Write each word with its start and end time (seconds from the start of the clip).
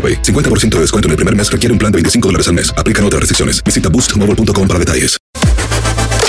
AroPay. 0.00 0.22
50% 0.22 0.76
de 0.76 0.80
descuento 0.80 1.08
en 1.08 1.10
el 1.10 1.16
primer 1.16 1.36
mes 1.36 1.52
requiere 1.52 1.72
un 1.72 1.78
plan 1.78 1.92
de 1.92 1.96
25 1.96 2.28
dólares 2.28 2.48
al 2.48 2.54
mes. 2.54 2.72
Aplican 2.76 3.04
otras 3.04 3.20
restricciones. 3.20 3.62
Visita 3.62 3.90
boostmobile.com 3.90 4.66
para 4.66 4.78
detalles. 4.78 5.18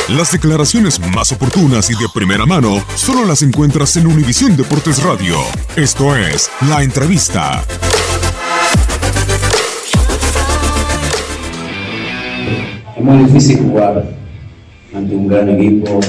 Las 0.09 0.31
declaraciones 0.31 0.99
más 1.15 1.31
oportunas 1.31 1.89
y 1.89 1.93
de 1.93 2.05
primera 2.13 2.45
mano 2.45 2.83
solo 2.95 3.25
las 3.25 3.43
encuentras 3.43 3.95
en 3.95 4.07
Univisión 4.07 4.57
Deportes 4.57 5.01
Radio. 5.01 5.37
Esto 5.77 6.17
es 6.17 6.49
La 6.67 6.83
Entrevista. 6.83 7.63
Es 12.97 13.03
muy 13.03 13.23
difícil 13.23 13.59
jugar 13.59 14.03
ante 14.93 15.15
un 15.15 15.27
gran 15.29 15.49
equipo 15.49 16.01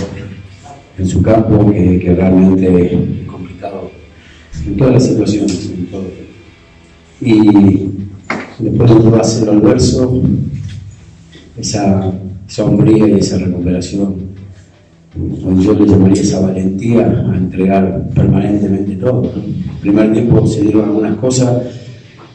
en 0.98 1.08
su 1.08 1.22
campo 1.22 1.70
que, 1.70 2.00
que 2.00 2.14
realmente 2.14 2.86
es 2.86 3.28
complicado 3.28 3.92
en 4.66 4.76
todas 4.76 4.94
las 4.94 5.06
situaciones. 5.06 5.66
en 5.66 5.86
todo. 5.86 6.10
Y 7.24 7.90
después 8.58 8.90
de 8.90 8.96
todo 8.96 9.20
hacerlo 9.20 9.52
al 9.52 9.60
verso, 9.60 10.22
esa, 11.56 12.12
esa 12.48 12.64
hombría 12.64 13.08
y 13.08 13.12
esa 13.12 13.38
recuperación, 13.38 14.32
yo 15.60 15.74
le 15.74 15.86
llamaría 15.86 16.22
esa 16.22 16.40
valentía 16.40 17.06
a 17.06 17.36
entregar 17.36 18.08
permanentemente 18.14 18.96
todo. 18.96 19.22
¿no? 19.22 19.30
El 19.34 19.80
primer 19.80 20.12
tiempo 20.12 20.46
se 20.46 20.62
dieron 20.62 20.86
algunas 20.86 21.16
cosas 21.18 21.62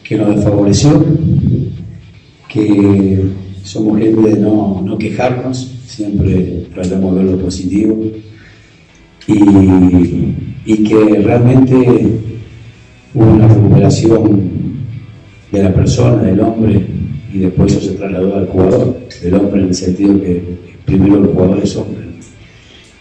que 0.03 0.15
nos 0.15 0.35
desfavoreció, 0.35 1.03
que 2.47 3.29
somos 3.63 3.99
gente 3.99 4.29
de 4.29 4.39
no, 4.39 4.81
no 4.85 4.97
quejarnos, 4.97 5.69
siempre 5.85 6.67
tratamos 6.73 7.15
de 7.15 7.23
ver 7.23 7.33
lo 7.33 7.43
positivo 7.43 7.97
y, 9.27 9.33
y 10.65 10.83
que 10.83 11.21
realmente 11.21 11.75
hubo 13.13 13.33
una 13.33 13.47
recuperación 13.47 14.56
de 15.51 15.63
la 15.63 15.73
persona, 15.73 16.23
del 16.23 16.39
hombre, 16.41 16.85
y 17.33 17.39
después 17.39 17.73
eso 17.73 17.91
se 17.91 17.97
trasladó 17.97 18.35
al 18.35 18.47
jugador, 18.47 18.97
del 19.21 19.33
hombre 19.33 19.61
en 19.61 19.67
el 19.67 19.75
sentido 19.75 20.19
que 20.19 20.43
primero 20.85 21.17
el 21.17 21.27
jugador 21.27 21.59
es 21.63 21.75
hombre, 21.75 22.05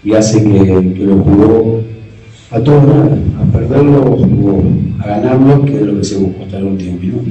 y 0.05 0.13
hace 0.13 0.43
que, 0.43 1.05
lo 1.05 1.17
jugó 1.19 1.81
a 2.51 2.61
todo 2.61 2.81
nada, 2.83 3.19
a 3.41 3.53
perderlo 3.53 4.03
o 4.03 4.63
a 5.01 5.07
ganarlo, 5.07 5.65
que 5.65 5.75
es 5.75 5.83
lo 5.83 5.99
que 5.99 6.05
se 6.05 6.17
buscó 6.17 6.45
hasta 6.45 6.59
el 6.59 6.65
último 6.65 6.99
minuto. 6.99 7.31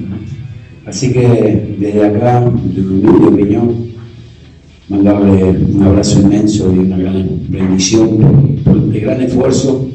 Así 0.85 1.11
que 1.11 1.75
desde 1.79 2.05
acá, 2.05 2.41
de 2.41 2.81
mi 2.81 2.99
humilde 2.99 3.27
opinión, 3.27 3.75
mandarle 4.89 5.43
un 5.73 5.83
abrazo 5.83 6.21
inmenso 6.21 6.71
y 6.75 6.79
una 6.79 6.97
gran 6.97 7.27
bendición 7.47 8.17
por, 8.63 8.75
por 8.75 8.95
el 8.95 9.01
gran 9.01 9.21
esfuerzo 9.21 9.89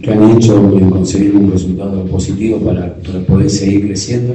que 0.00 0.10
han 0.10 0.36
hecho 0.36 0.56
en 0.78 0.90
conseguir 0.90 1.36
un 1.36 1.50
resultado 1.52 2.04
positivo 2.06 2.58
para, 2.58 2.94
poder 3.26 3.50
seguir 3.50 3.86
creciendo, 3.88 4.34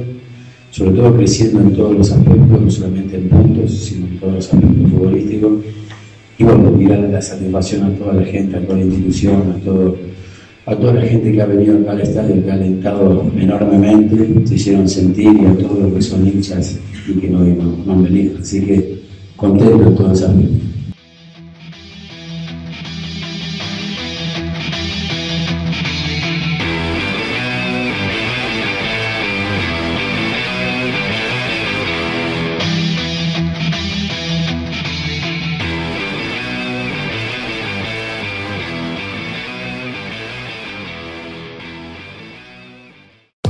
sobre 0.70 0.92
todo 0.92 1.16
creciendo 1.16 1.60
en 1.60 1.72
todos 1.74 1.96
los 1.96 2.12
aspectos, 2.12 2.60
no 2.60 2.70
solamente 2.70 3.16
en 3.16 3.28
puntos, 3.28 3.72
sino 3.72 4.06
en 4.06 4.18
todos 4.18 4.34
los 4.34 4.44
aspectos 4.52 4.90
futbolísticos. 4.90 5.52
Y 6.38 6.44
bueno, 6.44 6.70
mirar 6.70 7.00
la 7.00 7.20
satisfacción 7.20 7.82
a 7.84 7.90
toda 7.96 8.14
la 8.14 8.24
gente, 8.24 8.56
a 8.56 8.60
toda 8.60 8.78
la 8.78 8.84
institución, 8.84 9.54
a, 9.56 9.64
todo, 9.64 9.96
a 10.66 10.76
toda 10.76 10.92
la 10.94 11.02
gente 11.02 11.32
que 11.32 11.42
ha 11.42 11.46
venido 11.46 11.78
acá 11.78 11.90
al 11.92 12.00
estadio, 12.02 12.44
que 12.44 12.50
ha 12.50 12.54
alentado 12.54 13.30
enormemente, 13.36 14.46
se 14.46 14.54
hicieron 14.54 14.88
sentir 14.88 15.32
y 15.42 15.46
a 15.46 15.56
todos 15.56 15.80
los 15.80 15.92
que 15.94 16.02
son 16.02 16.26
hinchas 16.26 16.78
y 17.08 17.12
que 17.14 17.28
no, 17.28 17.40
no, 17.40 17.76
no 17.84 17.92
han 17.92 18.04
venido. 18.04 18.38
Así 18.40 18.60
que 18.60 18.98
contento 19.36 19.88
en 19.88 19.94
todo 19.96 20.12
ese 20.12 20.26